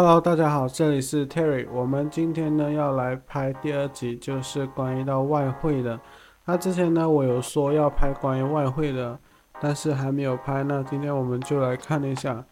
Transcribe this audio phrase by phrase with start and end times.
[0.00, 1.66] Hello，大家好，这里是 Terry。
[1.72, 5.98] 我们今天呢要来拍第二集，就是关于到外汇的。
[6.44, 9.18] 那之前呢我有说要拍关于外汇的，
[9.60, 10.62] 但是还没有拍。
[10.62, 12.44] 那今天我们就来看一下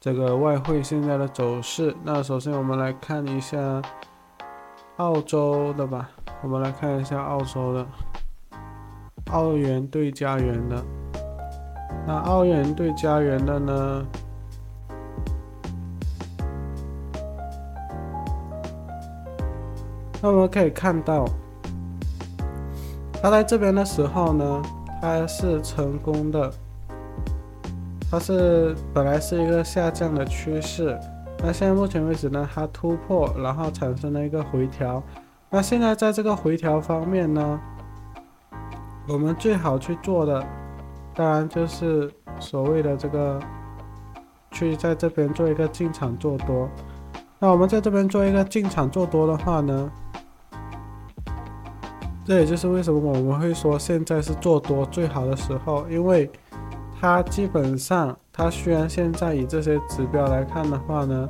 [0.00, 1.94] 这个外汇现在的走势。
[2.02, 3.82] 那首先我们来看一下
[4.96, 6.08] 澳洲的吧，
[6.42, 7.86] 我们来看一下澳洲的
[9.32, 10.82] 澳元对加元的。
[12.06, 14.06] 那澳元对加元的呢？
[20.26, 21.24] 那我们可以看到，
[23.22, 24.60] 它在这边的时候呢，
[25.00, 26.52] 它是成功的，
[28.10, 30.98] 它是本来是一个下降的趋势，
[31.38, 35.00] 那现在目前为止呢，它突破，然后产生了一个回调。
[35.48, 37.60] 那现在在这个回调方面呢，
[39.06, 40.44] 我们最好去做的，
[41.14, 43.38] 当然就是所谓的这个，
[44.50, 46.68] 去在这边做一个进场做多。
[47.38, 49.88] 那我们在这边做一个进场做多的话呢？
[52.26, 56.28] 这也就是为什么我们会说现在是做多最好的时候，因为
[57.00, 61.28] 它基本上，它虽然现在以这些指标来看的话呢，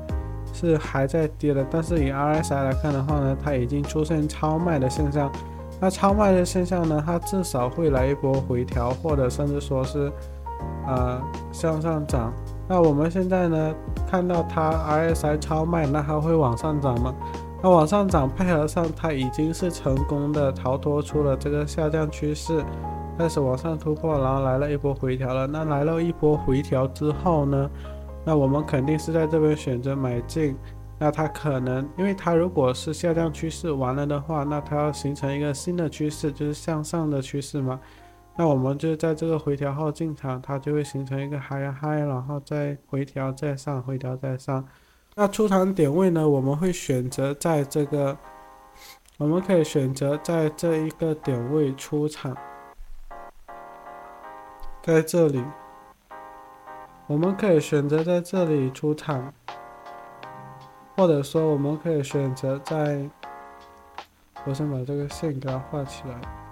[0.55, 5.31] 是还在跌的，但是以 RSI 来看的话呢，它已经出现超卖的现象。
[5.79, 10.11] 那超卖的现象呢，它至少会来一波回调，或者甚至说是
[10.87, 11.21] 呃
[11.53, 12.33] 向上涨。
[12.67, 13.75] 那我们现在呢，
[14.11, 17.15] 看到它 RSI 超卖，那它会往上涨吗？
[17.62, 22.65] 那往上涨，配合上它已经是成功的逃脱出了这个下降趋势，
[23.19, 25.47] 开始往上突破，然后来了一波回调了。
[25.47, 27.69] 那来了一波回调之后呢，
[28.25, 30.57] 那我们肯定是在这边选择买进。
[30.99, 37.79] 那它可能，因为它如果是下降趋势完了的话，那它要形成一个新的趋势，就是向上的趋势嘛。
[38.34, 44.65] 那我们就在这个回调后进场，它就会形成一个 high high，然后再回调再上，回调再上。
[45.19, 46.28] 那出场点位呢？
[46.28, 48.15] 我们会选择在这个，
[49.16, 52.37] 我们可以选择在这一个点位出场，
[54.82, 55.43] 在这里，
[57.06, 59.32] 我们可以选择在这里出场，
[60.94, 63.09] 或者说我们可以选择在，
[64.44, 66.46] 我先把这个线给它画起来。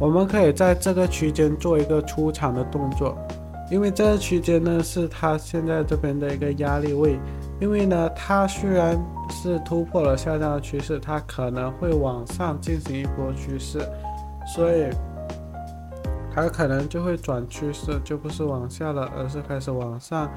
[0.00, 3.18] 我们可以在这个区间做一个出场的动作，
[3.70, 7.18] 因为这个区间呢是它现在这边的一个压力位。
[7.60, 8.96] 因为呢，它虽然
[9.28, 13.80] 是突破了下降的趋势，它可能会往上进行一波趋势，
[14.54, 14.88] 所以
[16.32, 20.30] 它可能就会转趋势，就不是往下了，而是开始往上。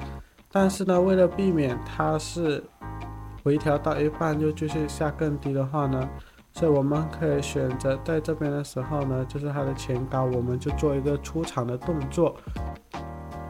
[0.50, 2.60] 但是呢，为了避免它是
[3.44, 6.08] 回调到一半就继续下更低的话呢？
[6.54, 12.36] 所以我们可以选择在这边的时候呢，就是它的前高，我们就做一个出场的动作，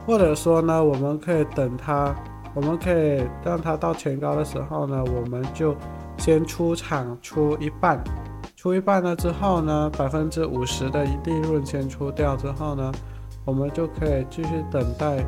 [0.07, 2.15] 或者说呢，我们可以等它，
[2.55, 5.75] 我们可以让它到前高的时候呢，我们就
[6.17, 8.03] 先出场出一半，
[8.57, 12.93] 出一半了之后呢，百分之五十的利润先出掉之后呢，
[13.45, 15.27] 我们就可以继续等待，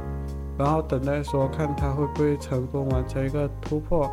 [0.57, 4.09] 然后等待说看它会不会成功完成一个突破。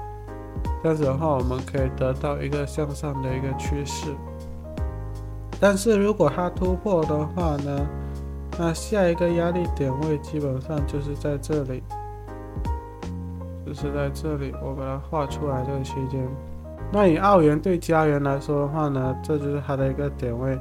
[0.84, 4.08] 这样子的话，我们可以得到一个向上的一个趋势。
[5.60, 7.88] 但是如果它突破的话呢，
[8.58, 11.84] 那下一个压力点位基本上就是在这里，
[13.64, 16.28] 就是在这里，我把它画出来这个区间。
[16.92, 20.60] 那以澳元对加元来说的话呢，这就是它的一个点位。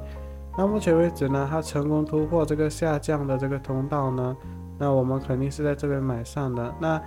[0.58, 4.36] 那目前为止呢，它成功突破这个下降的这个通道呢，
[4.78, 6.74] 那我们肯定是在这边买上的。
[6.78, 7.00] 那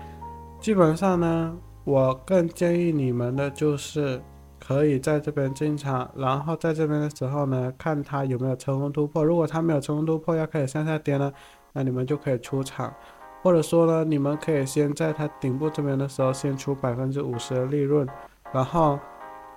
[0.59, 1.55] 基本上呢。
[1.85, 4.21] 我更建议你们的就是，
[4.59, 9.21] 可以在这边进场，然后在这边的时候呢，看它有没有成功突破。
[9.23, 11.31] 如果它没有成功突破，要开始向下跌呢，
[11.73, 12.93] 那你们就可以出场，
[13.41, 18.07] 或者说呢，你们可以先在它顶部这边的时候先出百分之五十的利润，
[18.53, 18.97] 然后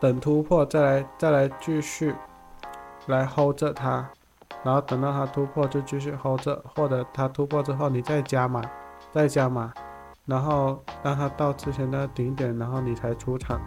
[0.01, 2.13] 等突破再来再来继续
[3.07, 4.05] 来 hold 着它，
[4.65, 8.61] 然后等到它突破就继续 hold 着，或者它突破之后你再加码，
[9.13, 9.73] 再加码。
[10.27, 13.61] 然后让它到之前的顶点，然后你才出场，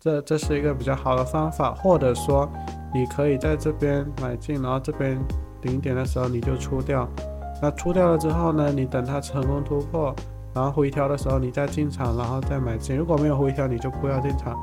[0.00, 1.74] 这这是一个比较好的方法。
[1.74, 2.48] 或者说，
[2.94, 5.18] 你可以在这边买进，然后这边
[5.60, 7.08] 顶点的时候你就出掉。
[7.60, 10.14] 那出掉了之后呢，你等它成功突破，
[10.54, 12.96] 然后回调的时候你再进场，然后再买进。
[12.96, 14.54] 如果没有回调，你就不要进场，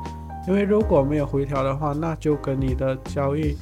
[0.48, 3.56] 因为如果没有回调的话，那就跟你的交易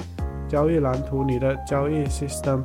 [0.49, 2.62] 交易蓝图、你的交易 system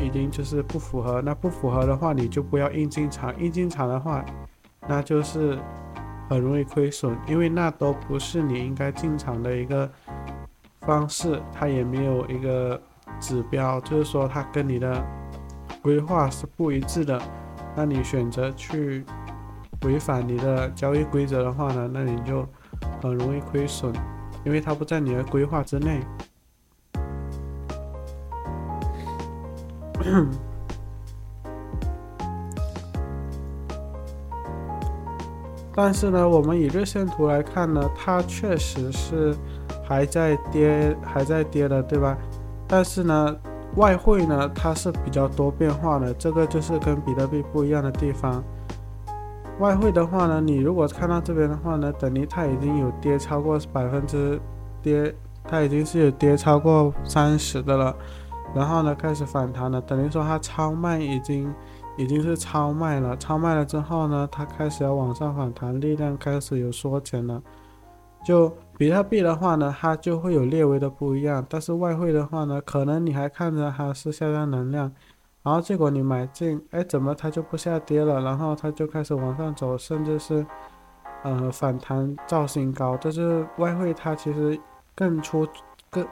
[0.00, 1.20] 已经就是不符合。
[1.20, 3.38] 那不符合的话，你就不要硬进场。
[3.38, 4.24] 硬进场的话，
[4.88, 5.58] 那就是
[6.30, 9.90] 很容易亏损，因为那都不是你应该进场的一个
[10.80, 12.80] 方式，它也没有一个
[13.20, 15.04] 指标，就是说它跟你的
[15.82, 17.20] 规划是不一致的，
[17.76, 19.04] 那你选择去
[19.82, 22.48] 违反你的交易规则的话呢，那你就
[23.02, 23.92] 很容易亏损，
[24.44, 26.00] 因为它不在你的规划之内。
[35.80, 39.32] 但是呢，我们以日线图来看呢，它确实是
[39.84, 42.18] 还在跌，还在跌的，对吧？
[42.66, 43.36] 但是呢，
[43.76, 48.42] 外汇呢，它是比较多变化的，这个就是跟比特币不一样的地方。
[49.60, 54.40] 外汇的话呢，你如果看到这边的话呢，等于它已经有跌超过百分之
[54.82, 55.14] 跌，
[55.44, 57.94] 它已经是有跌超过三十的了。
[58.52, 61.54] 然后呢，开始反弹了，等于说它超卖已经
[61.98, 67.42] 已经是超卖了，超卖了之后呢，它开始要往上反弹，力量开始有缩减了。
[68.24, 74.92] 就比特币的话呢，它就会有略微的不一样，但是外汇的话呢，可能你还看着它是下降能量，
[75.42, 78.20] 然后结果你买进，哎，怎么它就不下跌了？
[78.20, 80.46] 然后它就开始往上走，甚至是
[81.24, 82.96] 呃反弹造新高。
[82.96, 84.58] 这是外汇它其实
[84.94, 85.46] 更出
[85.90, 86.06] 更。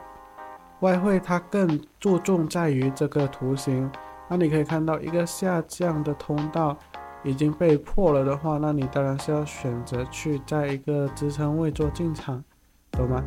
[0.81, 1.67] 外汇它更
[1.99, 3.89] 注重在于这个图形，
[4.29, 6.77] 那你可以看到一个下降的通道
[7.23, 12.43] 已经被破了的话，那你当然是要选择去在一个支撑位做进场，
[12.91, 13.23] 懂吗？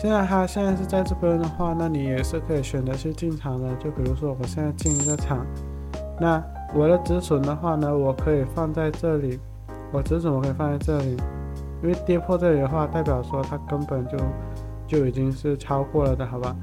[0.00, 3.74] 现在它现在是在这边的话，那你也是可以选择去进场的。
[3.76, 5.46] 就比如说我现在进一个场，
[6.20, 6.42] 那
[6.74, 9.38] 我的止损的话呢，我可以放在这里，
[9.92, 11.16] 我止损我可以放在这里，
[11.82, 14.18] 因为跌破这里的话，代表说它根本就
[14.86, 16.56] 就已经是超过了的，好吧？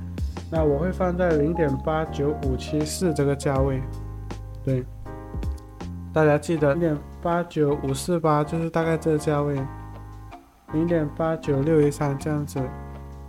[0.52, 3.80] 那我会放在零点八九五七四这个价位，
[4.64, 4.84] 对，
[6.12, 9.56] 大家记得零点八九五四八就是大概这个价位，
[10.74, 12.60] 零点八九六一三这样子，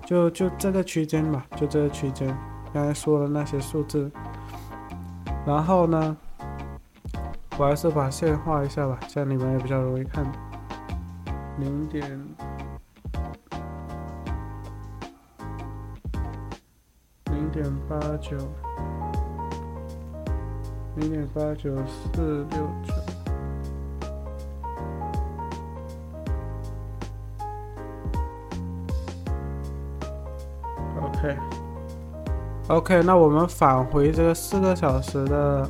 [0.06, 2.34] 就就这个区间吧，就这个区间，
[2.72, 4.10] 刚才说的那些数字，
[5.46, 6.16] 然后呢，
[7.58, 10.24] 我还是把线画一下吧，这样你们也比较容易看，
[11.58, 12.18] 零点。
[17.60, 18.38] 点八九，
[20.96, 22.94] 零点八九四六九
[32.68, 35.68] ，OK，OK，那我们返回这个四个小时的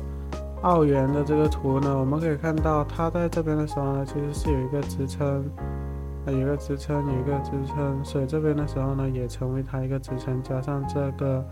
[0.61, 5.43] 澳元的这个图呢，我们可以看到，它在这边的时候呢，其实是有一个支撑。
[6.27, 11.43] 有一个支撑，有一个支撑，所以这边的时候呢，也成为它一个支撑，加上这个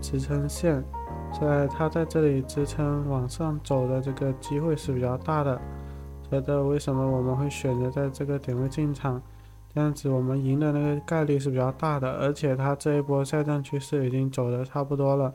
[0.00, 0.82] 支撑线，
[1.32, 5.60] 所以它在这里支撑往上走的这个机会是比较大的。
[6.30, 9.20] 觉得为什么我们会选择在这个点位进场？
[9.72, 15.32] 这样子我们赢的那个概率是比较大的，而且它这一波下降趋势已经走的差不多了。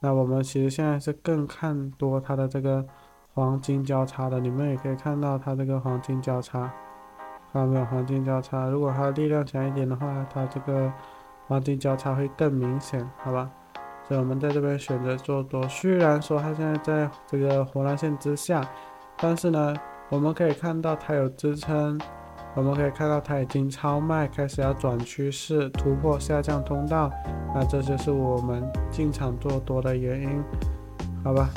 [0.00, 2.84] 那我们其实现在是更看多它的这个
[3.34, 6.72] 黄金交叉的，你们也可以看到它这个黄金交叉。
[7.52, 8.68] 看到没有黄金交叉？
[8.68, 10.92] 如果它力量强一点的话，它这个
[11.46, 13.50] 黄金交叉会更明显，好吧？
[14.08, 15.62] 所以我们在这边选择做多。
[15.68, 18.66] 虽然说它现在在这个红蓝线之下，
[19.18, 19.74] 但是呢，
[20.08, 22.00] 我们可以看到它有支撑，
[22.54, 27.10] 我们可以看到它已经超卖，开始要转趋势，突破下降通道。
[27.54, 30.42] 那这就是我们进场做多的原因，
[31.22, 31.50] 好吧？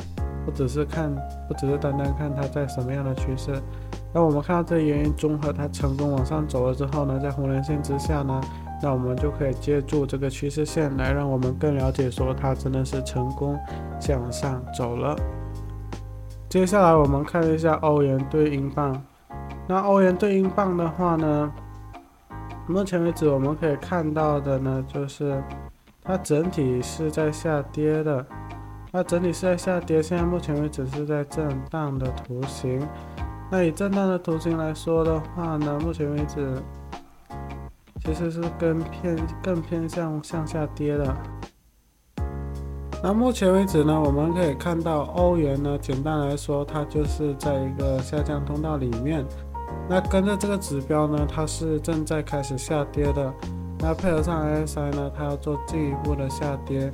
[0.45, 1.13] 不只是看，
[1.47, 3.53] 不只是单单看它在什么样的趋势。
[4.13, 8.41] 那我们看到这原因综合，它成功往上走了之后呢，在红蓝线之下呢，
[8.83, 13.57] 那我们就可以借助这个趋势线来让我们更了解说它真的是成功
[13.99, 15.15] 向上走了。
[16.49, 19.01] 接下来我们看一下欧元对英镑。
[19.67, 21.49] 那欧元对英镑的话呢，
[22.67, 25.41] 目前为止我们可以看到的呢，就是
[26.03, 28.25] 它整体是在下跌的。
[28.91, 32.85] 它整体是在下跌，现在目前为止是在震荡的图形。
[33.51, 36.55] 那以震荡的图形来说的话呢，目前为止
[38.05, 41.13] 其实是更偏更偏向向下跌的。
[43.03, 49.25] 那目前为止呢，我们可以看到欧元呢，简单来说，它就是在一个下降通道里面。
[49.89, 53.33] 那跟着这个指标呢，它是正在开始下跌的。
[53.79, 56.93] 那配合上 RSI 呢，它要做进一步的下跌。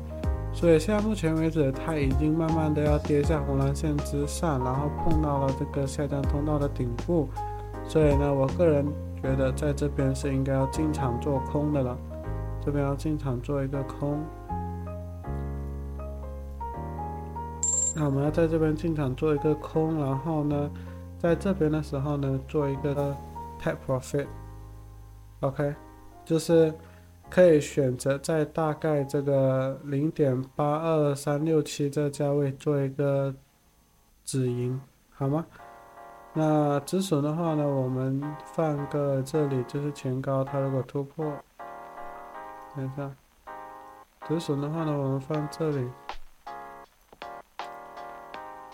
[0.58, 7.30] 所以现在目前为止，它已经慢慢的要跌下红蓝线之上，然后碰到了这个下降通道的顶部。
[7.88, 8.84] 所以呢，我个人
[9.22, 11.96] 觉得在这边是应该要进场做空的了。
[12.66, 14.20] 这边要进场做一个空。
[17.96, 20.72] 那我们要在这边进场做一个空，然后呢，
[21.20, 23.16] 在这边的时候呢，做一个
[23.62, 24.26] take profit。
[25.42, 25.76] OK，
[26.26, 26.74] 就是。
[27.30, 33.34] 可以选择在大概这个零点八二三六七这价位做一个
[34.24, 34.80] 止盈，
[35.14, 35.46] 好吗？
[36.34, 41.26] 那止损的话呢，我们放个这里就是前高，它如果突破，
[42.76, 43.12] 等一下，
[44.28, 45.90] 止损的话呢，我们放这里，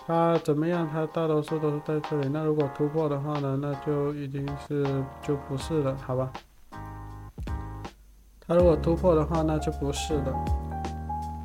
[0.05, 0.88] 它怎么样？
[0.91, 2.27] 它大多数都是在这里。
[2.29, 6.31] 那如果突破的话呢，那就已经是就不是了，好吧？
[8.53, 10.31] 它如果突破的话，那就不是的。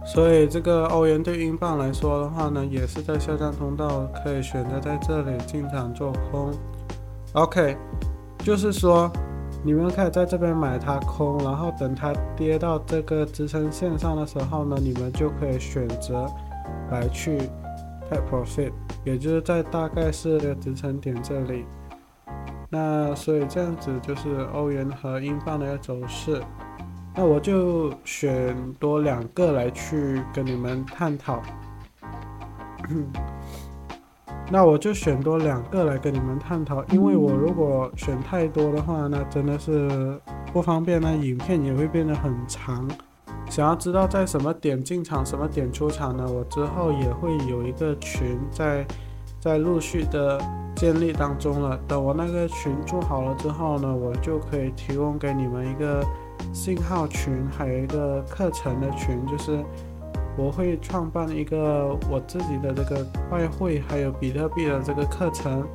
[0.05, 6.53] 所以这个欧元对英镑来说的话呢，也是在下降通道，可以选择在这里进场做空。
[7.33, 7.79] OK，
[8.41, 9.11] 就是说
[9.65, 16.27] 你们可以在这边买它空，然后等它跌到这个支撑线上的时候呢，你们就可以选择
[16.91, 17.39] 来去
[18.11, 18.73] take profit，
[19.03, 21.65] 也就是在大概是这个支撑点这里。
[22.69, 26.39] 那所以这样子就是欧元和英镑的一个走势。
[27.19, 31.43] 那我就选多两个来去跟你们探讨。
[34.53, 40.17] 那我就选多两个来跟你们探讨，因为我如果选太多的话，那真的是
[40.53, 42.89] 不方便，那影片也会变得很长。
[43.51, 46.25] 想要知道在什么点进场，什么点出场呢？
[46.25, 48.87] 我之后也会有一个群在
[49.41, 50.41] 在陆续的
[50.77, 51.77] 建立当中了。
[51.89, 56.01] 等我那个群做好了之后呢，我就可以提供给你们一个。
[56.53, 59.65] 信号群还有一个课程的群，就是
[60.37, 65.67] 我会创办一个我自己的这个外汇还有比特币的这个课程，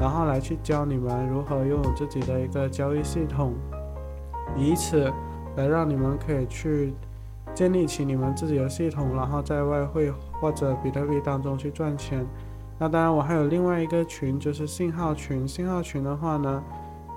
[0.00, 3.54] 然后来去教你们如何拥有自己的一个交易系统，
[4.56, 5.12] 以此
[5.56, 6.94] 来让你们可以去
[7.54, 12.24] 建立起你们自己的系统，然后在外汇或者比特币当中去赚钱。
[12.78, 15.46] 那当然，我还有另外一个群，就是信号群。
[15.46, 16.62] 信号群的话呢？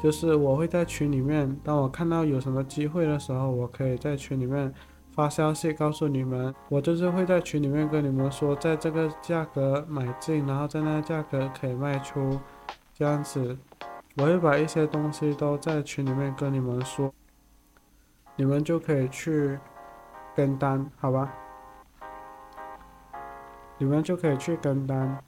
[0.04, 4.74] 就是我会在群里面，当我看到有什么机会的时候，我可以在群里面
[5.14, 6.54] 发消息告诉你们。
[6.68, 12.38] 我就是会在群里面跟你们说，在这个价格买进，然后在那个价格可以卖出，
[12.94, 13.58] 这样子，
[14.18, 17.10] 我会把一些东西都在群里面跟你们说，
[18.36, 19.58] 你们就可以去
[20.36, 21.34] 跟单，好吧？
[23.78, 25.24] 你们就可以去跟单。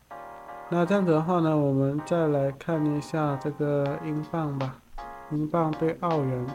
[0.67, 4.75] 那这样子的话呢，我们再来看一下这个英镑吧，
[5.31, 6.45] 英镑对澳元。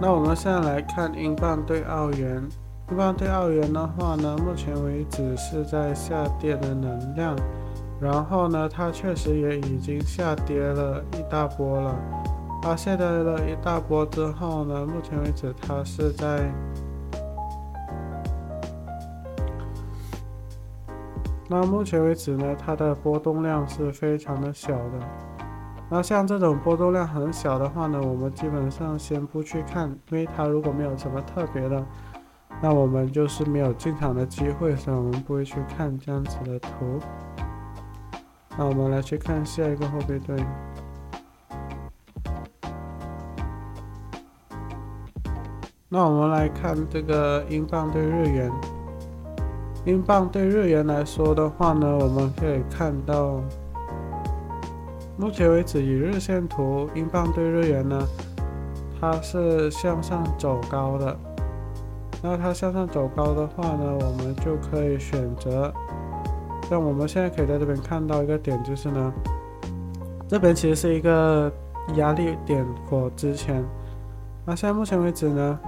[0.00, 2.48] 那我们现在来看英镑对澳元，
[2.88, 7.36] 英镑对澳元的话呢，目前为止是在下跌的能量，
[8.00, 11.94] 然后呢，它确实也已经下跌了一大波了。
[12.60, 16.52] 它下跌了一大波之后呢，目前为止它是在，
[21.48, 25.00] 那目前为止呢，它的波动量是非常的小的。
[25.88, 31.82] 那像这种波动量很小的话呢，我们基本上先不去看，因为它如果没有什么特别的，
[32.60, 36.68] 那我们就是没有进场的机会，所以我们不会去看这样子的图。
[38.58, 40.36] 那我们来去看下一个货币对。
[45.90, 48.52] 那我们来看这个英镑对日元。
[49.86, 53.40] 英镑对日元来说的话呢，我们可以看到，
[55.16, 57.98] 目前为止以日线图，英镑对日元呢，
[59.00, 61.16] 它是向上走高的。
[62.22, 65.72] 那它向上走高的话呢，我们就可以选择，
[66.68, 69.10] 像我们现在可以在这边看到一个点，就是呢，
[70.28, 71.50] 这边其实是一个
[71.94, 73.64] 压力点或之前。
[74.44, 75.58] 那现在目前为止呢？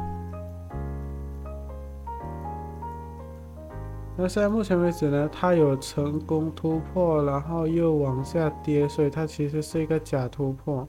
[4.23, 10.87] 那现在目前为止呢，它有成功突破，然后又往下跌，所以它其实是一个假突破。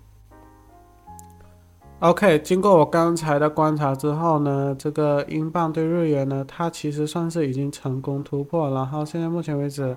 [2.00, 9.96] OK，经过我刚才的观察之后呢，这个英镑对日元呢，它其实算是已经成功突破，然后现在目前为止，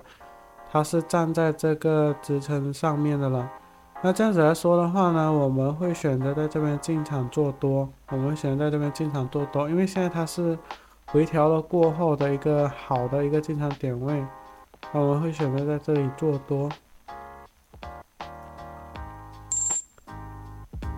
[0.71, 3.51] 它是站在这个支撑上面的了。
[4.01, 10.57] 那这样子来说的话呢，我们会选择在这边进场做多，我们选择在这边进场做多，因为现在它是。
[11.11, 14.25] 回调了过后的一个好的一个进场点位，
[14.91, 16.69] 那我们会选择在这里做多。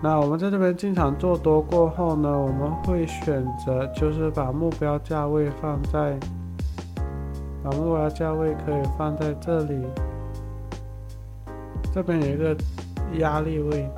[0.02, 6.18] 那我们在这边进场做多过后呢，我们会选择就是把目标价位放在，
[7.64, 9.86] 把目标价位可以放在这里，
[11.94, 12.56] 这边有一个
[13.20, 13.90] 压力位，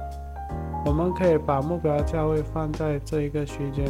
[0.86, 3.86] 我们可以把目标价位放在这一个区间。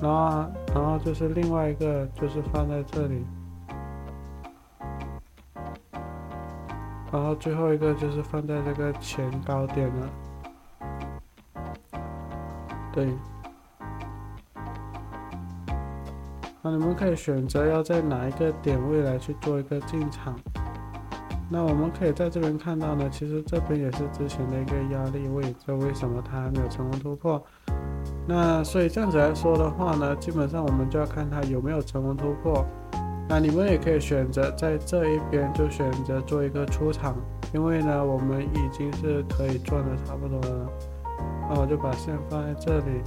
[0.00, 3.26] 然后，然后就是另外一个，就是放在这里。
[7.10, 10.08] 然后最后一个就是放在这个前高点了。
[12.92, 13.08] 对。
[16.60, 20.38] 那你们可以选择要在哪一个点位来去做一个进场。
[21.50, 27.42] 那我们可以在这边看到呢，其实这边也是之前的一个压力位，这为什么它还没有成功突破？
[28.28, 32.62] 那所以这样子来说的话呢，基本上我们就要看它有没有成功突破。
[33.26, 37.16] 那你们也可以选择在这一边就选择做一个出场，
[37.54, 40.68] 因为呢我们已经是可以赚的差不多了。
[41.48, 43.02] 那我就把线放在这里，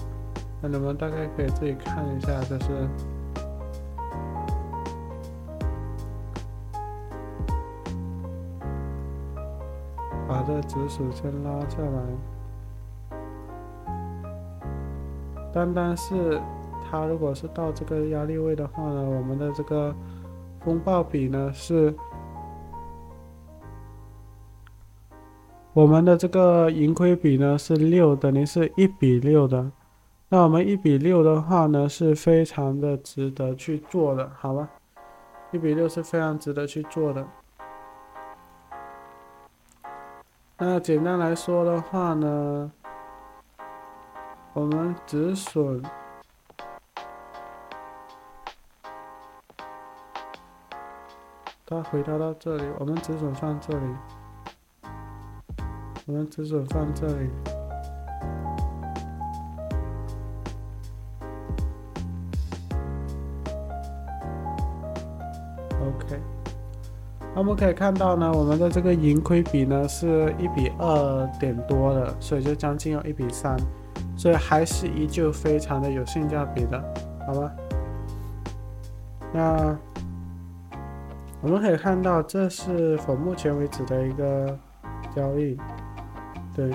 [0.60, 2.90] 那你们大概可以自己看一下，就是。
[10.28, 12.02] 把这指数先拉下来，
[15.54, 16.40] 单单是
[16.90, 19.94] 它如果是到这个压力位的话呢，我们的这个
[20.64, 21.94] 风暴比呢是，
[25.74, 29.72] 我们的这个盈亏比呢是六，等于是一比六的。
[30.30, 34.70] 那我们一比六的话呢是非常的值得去做的，好吧？
[35.52, 37.28] 一比六是非常值得去做的。
[40.58, 42.72] 那简单来说的话呢，
[44.54, 45.82] 我们止损，
[51.66, 53.86] 它回调到这里，我们止损放这里，
[56.06, 57.30] 我们止损放这里
[65.80, 66.22] ，OK。
[67.34, 73.58] 那我们可以看到呢，我们的这个盈亏比呢是一比二点多的，所以就将近有一比三，
[74.22, 76.80] 所以还是依旧非常的有性价比的，
[77.26, 77.52] 好吧？
[79.34, 79.76] 那
[81.42, 84.56] 我们可以看到，这是否目前为止的一个
[85.16, 85.58] 交易，
[86.56, 86.70] 对。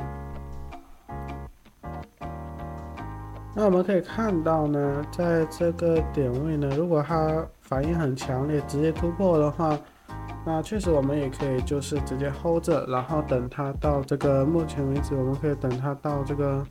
[3.55, 9.79] 那我们可以看到呢，在这个点位呢，如果它反应很强烈，直接突破的话。
[10.45, 16.65] 那确实，我们也可以就是直接 hold 着，然后等它到这个目前为止，我们可以等它到这个，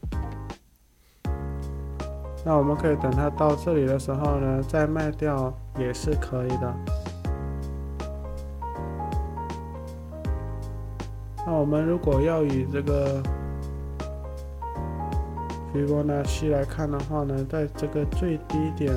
[2.47, 6.75] 那我们可以等它到这里的时候呢，再卖掉也是可以的。
[11.43, 13.19] 那我们如果要以这个
[15.73, 18.93] 斐波那契来看的话呢，在这个最低点。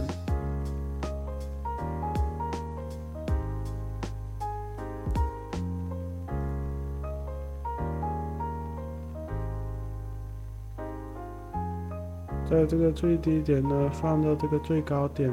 [12.59, 15.33] 在这个最低点呢，放到这个最高点。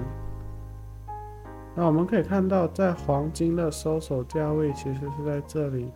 [1.73, 5.91] 那我们可以看到，在黄金的收手价位其实是在这里。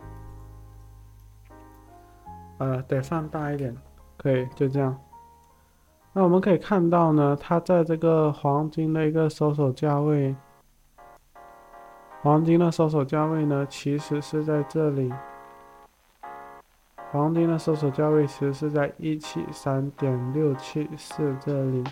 [2.58, 3.76] 呃，得放大一点，
[4.18, 4.98] 可以就这样。
[6.12, 10.34] 那我们可以看到呢，它在这个黄金的一个收手价位，
[12.22, 15.12] 黄金的收手价位呢，其实是在这里。
[17.12, 21.82] 黄金的收手价位其实是在一七三点六七四这里，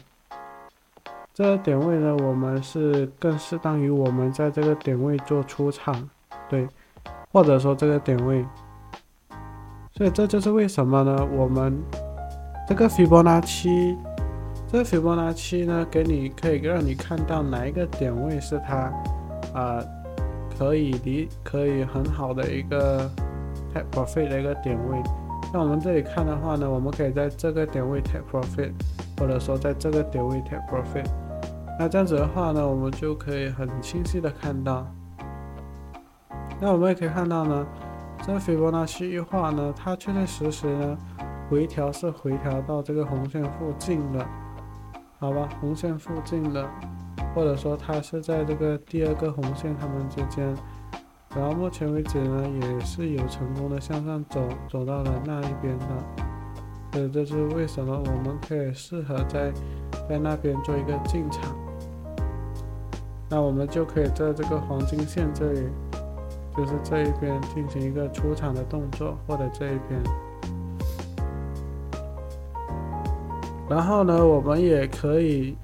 [1.34, 6.08] 这个点位呢，我们是更适当于我们在这个点位做出场，
[6.48, 6.68] 对，
[7.32, 8.46] 或者说这个点位，
[9.90, 11.28] 所以这就是为什么呢？
[11.36, 11.76] 我们
[12.68, 13.98] 这个斐波那契，
[14.70, 18.92] 这个斐波那契呢，给你可以让你看到哪一个点位是它
[19.52, 19.82] 啊，
[20.56, 23.10] 可以离可以很好的一个。
[23.72, 25.02] Take profit 的一个点位，
[25.52, 28.72] 那我们这里看的话呢，我们可以在这个点位 take profit，
[29.18, 31.06] 或者说在这个点位 take profit。
[31.78, 34.86] 那这样子的话呢，我们就可以很清晰的看到。
[36.60, 37.66] 那我们也可以看到呢，
[38.26, 40.98] 这斐波那契预化呢，它确确实实呢，
[41.48, 44.26] 回调是回调到这个红线附近的，
[45.20, 46.68] 好吧，红线附近的，
[47.34, 50.54] 或者说它是在这个第二个红线它们之间。
[51.38, 55.86] 然后目前为止呢，也是有成功的向上走，走到了那一边的。
[56.92, 59.52] 所以这是为什么我们可以适合在
[60.08, 61.56] 在那边做一个进场。
[63.30, 65.60] 那我们就可以在这个黄金线这里，
[66.56, 70.02] 就是这一边进行一个出场的动作，或者这一边。
[73.70, 75.56] 然后呢，我们也可以。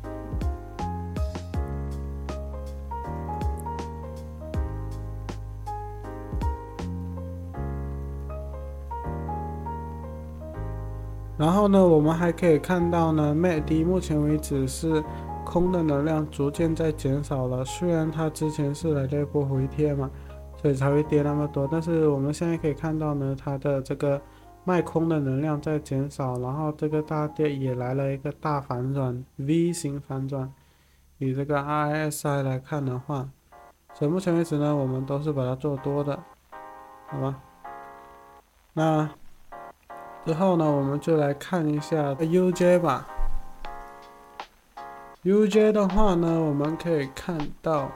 [11.36, 15.02] 然后呢，我们还可以看到呢，MACD 目前为止是
[15.44, 17.64] 空的能量逐渐在减少了。
[17.64, 20.08] 虽然它之前是来了一波回贴嘛，
[20.56, 21.68] 所以才会跌那么多。
[21.70, 24.20] 但是我们现在可以看到呢，它的这个
[24.62, 30.52] 卖空的能量在减少，然后这个大跌也来了一个大反转，V 型反转。
[31.18, 33.28] 以这个 RSI 来看的话，
[33.92, 36.18] 所以目前为止呢，我们都是把它做多的，
[37.08, 37.40] 好吧？
[38.72, 39.10] 那
[40.24, 43.06] 之后呢，我们就来看一下 UJ 吧。
[45.24, 47.90] UJ 的话呢，我们可以看到。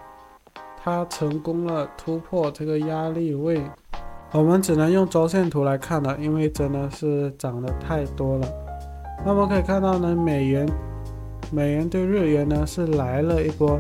[0.81, 3.61] 它成功了突破这个压力位，
[4.33, 8.49] 我们只能用周线图来看了，因为真的是涨得太多了。
[9.27, 10.67] 那我们可以看到呢，美元，
[11.53, 13.79] 美元对日元呢是来了一波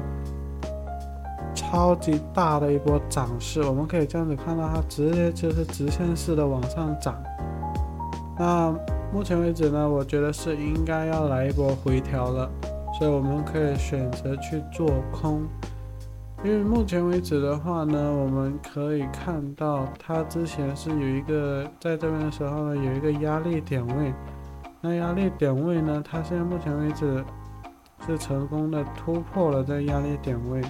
[1.54, 7.14] 超级大的一波涨势，我们可以这样子看到它直接就是直线式的往上涨。
[8.38, 8.72] 那
[9.12, 12.48] 目前为止呢，我觉得是应该要来一波回调了，
[12.96, 15.42] 所以我们可以选择去做空。
[16.44, 24.14] 因为目前为止的话呢，我们可以看到它之前是有一个在这边的时候呢，有一个压力点位。
[24.80, 27.24] 那压力点位呢，它现在目前为止
[28.06, 30.62] 是成功的突破了这压力点位。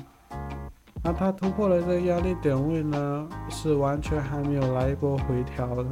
[1.05, 5.85] 那它突破了这压力点位呢，是完全还没有来一波回调的。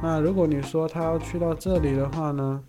[0.00, 2.62] 那如果你说它要去到这里的话呢？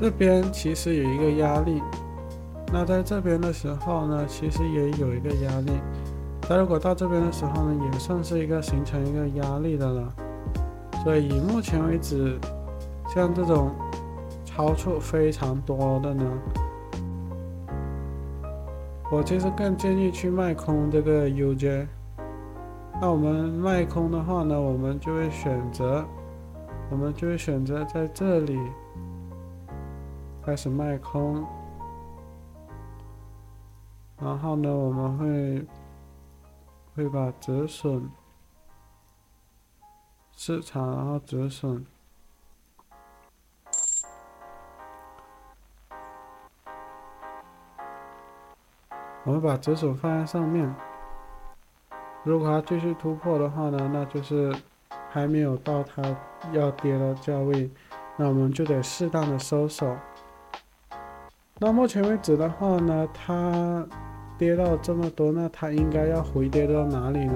[0.00, 1.82] 这边其实有一个压力，
[2.72, 5.72] 那在这边的时候呢，其实也有一个压力。
[6.48, 10.14] 那如果到这边的时候呢，也算是一个形成一个压力的了。
[11.02, 12.38] 所以以目前为止，
[13.12, 13.74] 像这种
[14.44, 16.24] 超出非常多的呢，
[19.10, 21.86] 我其实更建议去卖空这个 UJ。
[23.00, 26.04] 那我们卖空的话呢，我们就会选择，
[26.90, 28.58] 我们就会选择在这里。
[30.42, 31.44] 开始卖空，
[34.18, 35.66] 然后呢，我们会
[36.94, 38.10] 会把止损
[40.32, 41.84] 市场，然后止损，
[49.28, 50.74] 我们把止损放在上面。
[52.24, 54.50] 如果它继续突破的话呢，那就是
[55.10, 56.02] 还没有到它
[56.54, 57.70] 要跌的价位，
[58.16, 59.94] 那我们就得适当的收手。
[61.58, 63.86] 那目前为止的话呢，它
[64.38, 67.34] 跌到这么多，那它应该要回跌到哪里呢？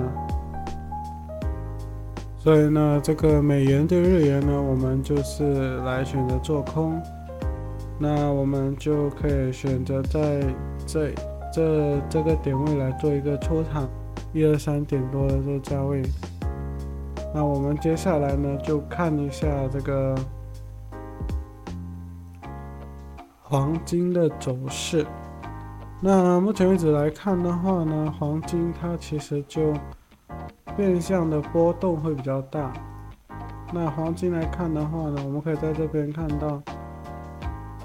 [2.39, 6.99] 所以呢，这个美元对日元呢，我们就是来选择做空。
[7.99, 10.41] 那我们就可以选择在
[10.87, 11.13] 这
[11.53, 13.89] 这这个点位来做一个出场，
[14.33, 16.03] 一二三点多的这个价位。
[17.35, 20.15] 那我们接下来呢，就看一下这个。
[23.45, 25.07] 黄金的走势，
[26.01, 29.75] 那目前为止来看的话呢，黄金它其实就
[30.75, 32.73] 变相的波动会比较大。
[33.71, 36.63] 那黄金来看的话呢，我们可以在这边看到，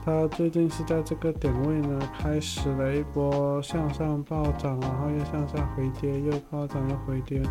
[0.08, 7.42] 它最近是在这个点位呢开始了一波向上暴涨，然后又向下回跌，又暴涨又回跌。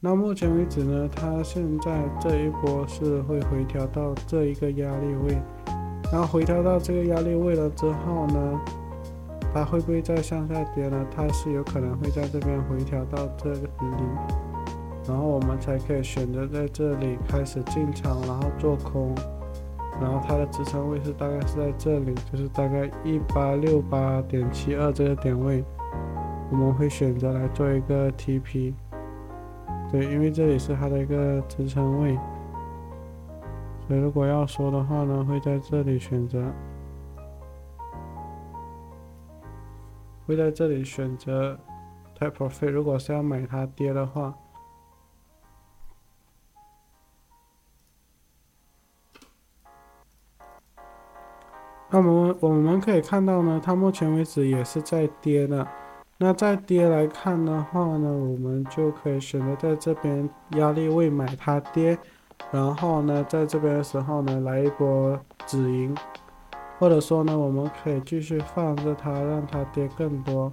[0.00, 5.38] 那目前为止呢，它现在这一波是会回调到这一个压力位。
[6.10, 8.60] 然后回调到这个压力位了之后呢，
[9.52, 11.06] 它会不会再向下跌呢？
[11.14, 13.68] 它是有可能会在这边回调到这里，
[15.06, 19.14] 然后我们才可以选择在这里开始进场，然后做空。
[20.02, 25.64] 然后它的支撑位是大概是在这里，就是大概一八六八点七二这个点位，
[26.50, 28.74] 我们会选择来做一个 TP。
[29.92, 32.18] 对，因为这里是它的一个支撑位。
[33.86, 36.42] 所以如果要说的话呢，会在这里选择，
[40.26, 41.56] 会在这里选择
[42.18, 42.70] type profit。
[42.70, 44.34] 如果是要买它跌的话，
[51.94, 55.64] 那么我们可以看到呢，它目前为止也是在跌的。
[56.16, 61.98] 那在跌来看的话呢，我们就可以选择在这边压力位买它跌。
[62.50, 65.94] 然后呢，在这边的时候呢，来一波止盈，
[66.78, 70.50] 或者说呢，我们可以继续放着它，让它跌更多，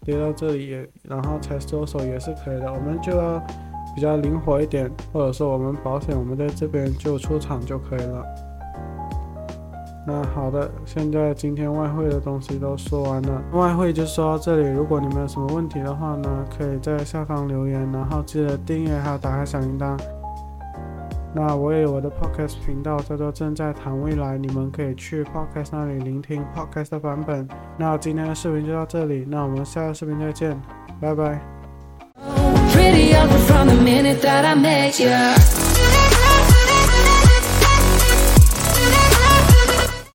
[0.00, 2.72] 跌到这里，然后才收手也是可以的。
[2.72, 3.38] 我们就要
[3.94, 8.24] 比较灵活一点，或者说我们保险，我们在这边就出场就可以了。
[10.06, 14.68] 那好的，现在今天外汇的东西都说完了，外汇就说到这里。
[14.68, 19.98] 如果你们有什么问题的话呢，可以在下方留言，然后记得订阅还有打开小铃铛。
[21.36, 27.48] 那我也有我的 podcast 频道叫做正在谈未来，你们可以去 podcast 那里聆听 podcast 的版本。
[27.76, 30.56] 那今天的视频就到这里，那我们下个视频再见，
[31.00, 31.40] 拜拜。